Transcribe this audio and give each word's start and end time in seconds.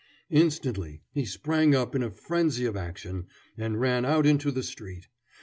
Instantly 0.31 1.03
he 1.11 1.25
sprang 1.25 1.75
up 1.75 1.93
in 1.93 2.01
a 2.01 2.09
frenzy 2.09 2.65
of 2.65 2.75
action, 2.75 3.27
and 3.55 3.79
ran 3.79 4.03
out 4.03 4.25
into 4.25 4.49
the 4.49 4.63
street. 4.63 5.05